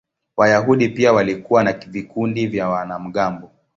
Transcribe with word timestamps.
Wayahudi 0.37 0.89
pia 0.89 1.13
walikuwa 1.13 1.63
na 1.63 1.73
vikundi 1.73 2.47
vya 2.47 2.69
wanamgambo. 2.69 3.51